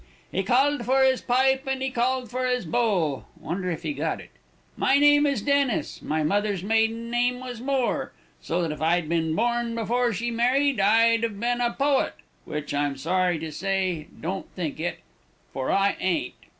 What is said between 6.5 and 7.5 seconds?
maiden name